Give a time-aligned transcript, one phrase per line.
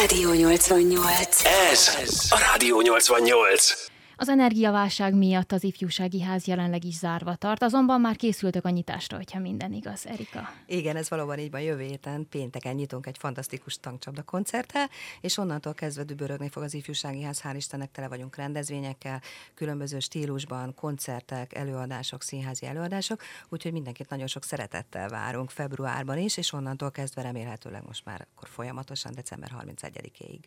[0.00, 1.44] Rádió 88.
[1.44, 1.90] Ez
[2.30, 3.89] a Rádió 88.
[4.20, 9.16] Az energiaválság miatt az ifjúsági ház jelenleg is zárva tart, azonban már készültök a nyitásra,
[9.16, 10.52] hogyha minden igaz, Erika.
[10.66, 11.60] Igen, ez valóban így van.
[11.60, 14.88] Jövő héten pénteken nyitunk egy fantasztikus tankcsapda koncerttel,
[15.20, 17.40] és onnantól kezdve dübörögni fog az ifjúsági ház.
[17.42, 19.22] Hál' Istennek tele vagyunk rendezvényekkel,
[19.54, 26.52] különböző stílusban, koncertek, előadások, színházi előadások, úgyhogy mindenkit nagyon sok szeretettel várunk februárban is, és
[26.52, 30.38] onnantól kezdve remélhetőleg most már akkor folyamatosan december 31-ig.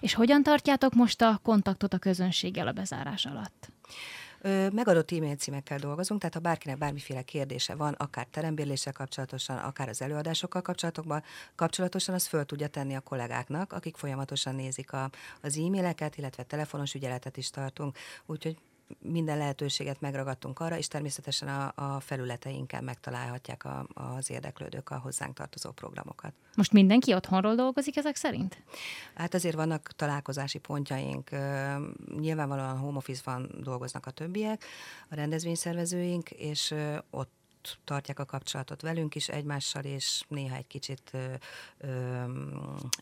[0.00, 3.70] És hogyan tartjátok most a kontaktot a közönséggel a bezárás alatt?
[4.40, 9.88] Ö, megadott e-mail címekkel dolgozunk, tehát ha bárkinek bármiféle kérdése van, akár terembérléssel kapcsolatosan, akár
[9.88, 11.22] az előadásokkal kapcsolatokban,
[11.54, 15.10] kapcsolatosan, az föl tudja tenni a kollégáknak, akik folyamatosan nézik a,
[15.42, 18.56] az e-maileket, illetve telefonos ügyeletet is tartunk, úgyhogy
[18.98, 25.34] minden lehetőséget megragadtunk arra, és természetesen a, a felületeinken megtalálhatják a, az érdeklődők a hozzánk
[25.34, 26.32] tartozó programokat.
[26.56, 28.62] Most mindenki otthonról dolgozik ezek szerint?
[29.14, 31.30] Hát azért vannak találkozási pontjaink.
[32.18, 34.64] Nyilvánvalóan home office-ban dolgoznak a többiek,
[35.08, 36.74] a rendezvényszervezőink, és
[37.10, 37.37] ott
[37.84, 41.18] tartják a kapcsolatot velünk is egymással, és néha egy kicsit ö,
[41.78, 41.88] ö,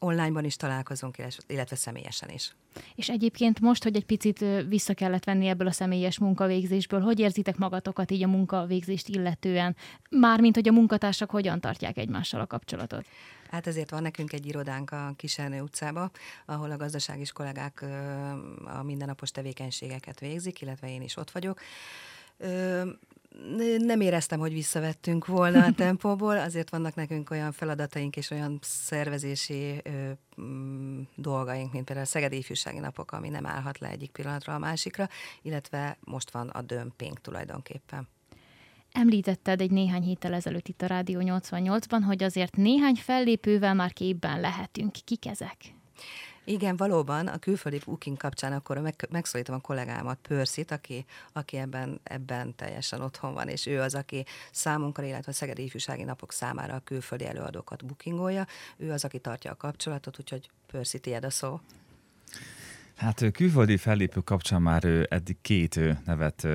[0.00, 2.54] onlineban is találkozunk, illetve személyesen is.
[2.94, 7.56] És egyébként most, hogy egy picit vissza kellett venni ebből a személyes munkavégzésből, hogy érzitek
[7.56, 9.76] magatokat így a munkavégzést illetően?
[10.10, 13.06] Mármint, hogy a munkatársak hogyan tartják egymással a kapcsolatot?
[13.50, 16.10] Hát ezért van nekünk egy irodánk a Kisernő utcába,
[16.46, 17.84] ahol a gazdasági kollégák
[18.64, 21.60] a mindennapos tevékenységeket végzik, illetve én is ott vagyok
[23.78, 29.80] nem éreztem, hogy visszavettünk volna a tempóból, azért vannak nekünk olyan feladataink és olyan szervezési
[29.82, 34.54] ö, mm, dolgaink, mint például a Szegedi Ifjúsági Napok, ami nem állhat le egyik pillanatra
[34.54, 35.08] a másikra,
[35.42, 38.08] illetve most van a dömping tulajdonképpen.
[38.92, 44.40] Említetted egy néhány héttel ezelőtt itt a Rádió 88-ban, hogy azért néhány fellépővel már képben
[44.40, 44.92] lehetünk.
[45.04, 45.56] Kik ezek?
[46.44, 52.00] Igen, valóban a külföldi booking kapcsán akkor meg, megszólítom a kollégámat, Pörszit, aki, aki ebben,
[52.02, 56.74] ebben teljesen otthon van, és ő az, aki számunkra, illetve a Szegedi Ifjúsági Napok számára
[56.74, 58.46] a külföldi előadókat bookingolja.
[58.76, 61.60] Ő az, aki tartja a kapcsolatot, úgyhogy Pörsi, tiéd a szó.
[62.96, 66.46] Hát külföldi fellépő kapcsán már eddig két nevet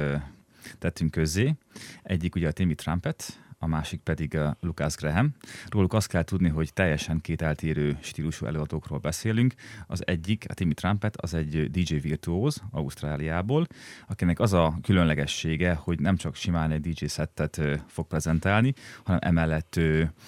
[0.80, 1.56] tettünk közzé.
[2.04, 5.36] Egyik ugye a Timmy Trumpet, a másik pedig a Lucas Graham.
[5.70, 9.54] Róluk azt kell tudni, hogy teljesen két eltérő stílusú előadókról beszélünk.
[9.88, 13.68] Az egyik, a Timmy Trumpet, az egy DJ virtuóz Ausztráliából,
[14.08, 18.74] akinek az a különlegessége, hogy nem csak simán egy DJ szettet fog prezentálni,
[19.04, 19.80] hanem emellett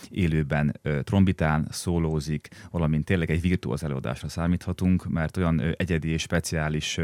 [0.09, 6.99] élőben trombitán, szólózik, valamint tényleg egy virtuóz előadásra számíthatunk, mert olyan egyedi és speciális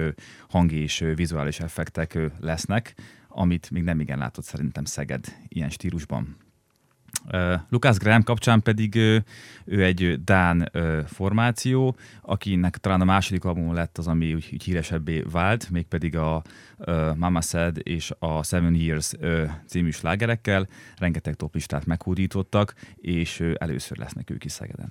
[0.49, 2.95] hangi és vizuális effektek lesznek,
[3.37, 6.37] amit még nem igen látott szerintem Szeged ilyen stílusban.
[7.31, 8.95] Uh, Lucas Graham kapcsán pedig
[9.65, 10.71] ő egy Dán
[11.05, 16.41] formáció, akinek talán a második album lett az, ami úgy, úgy híresebbé vált, mégpedig a
[17.15, 19.13] Mama Said és a Seven Years
[19.65, 20.67] című slágerekkel.
[20.97, 24.89] Rengeteg toplistát meghódítottak, és először lesznek ők is Szegeden.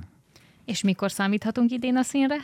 [0.64, 2.36] És mikor számíthatunk idén a színre?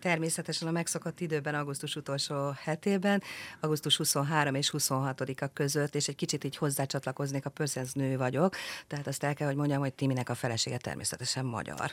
[0.00, 3.22] Természetesen a megszokott időben, augusztus utolsó hetében,
[3.60, 8.56] augusztus 23 és 26-a között, és egy kicsit így hozzácsatlakoznék, a Pörszenz nő vagyok,
[8.86, 11.90] tehát azt el kell, hogy mondjam, hogy Timinek a felesége természetesen magyar.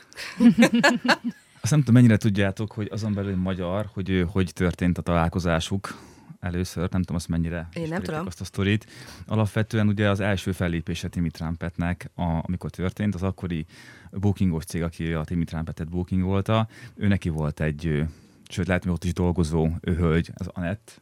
[1.62, 5.94] Azt nem tudom, mennyire tudjátok, hogy azon belül magyar, hogy hogy történt a találkozásuk
[6.40, 8.26] először, nem tudom azt mennyire Én nem tudom.
[8.26, 8.86] azt a sztorit.
[9.26, 13.66] Alapvetően ugye az első fellépése Timmy Trumpetnek, a, amikor történt, az akkori
[14.10, 18.04] bookingos cég, aki a Timmy Trumpetet bookingolta, ő neki volt egy,
[18.48, 21.00] sőt lehet, hogy ott is dolgozó hölgy, az Anett,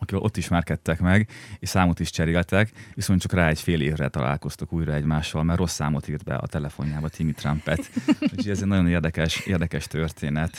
[0.00, 4.72] akivel ott ismerkedtek meg, és számot is cseréltek, viszont csak rá egy fél évre találkoztak
[4.72, 7.90] újra egymással, mert rossz számot írt be a telefonjába Timmy Trumpet.
[8.20, 10.56] Úgyhogy ez egy nagyon érdekes, érdekes történet.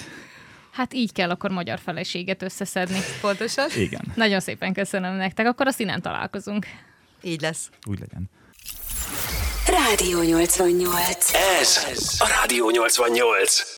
[0.79, 2.99] Hát így kell akkor magyar feleséget összeszedni.
[3.21, 3.69] Pontosan?
[3.75, 4.01] Igen.
[4.15, 6.65] Nagyon szépen köszönöm nektek, akkor azt innen találkozunk.
[7.21, 7.69] Így lesz.
[7.85, 8.29] Úgy legyen.
[9.67, 11.33] Rádió 88.
[11.33, 11.83] Ez
[12.19, 13.63] a Rádió 88.